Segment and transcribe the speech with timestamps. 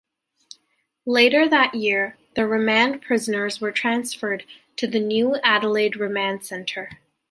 [1.05, 4.45] Later that year the remand prisoners were transferred
[4.77, 6.97] to the new Adelaide Remand Centre.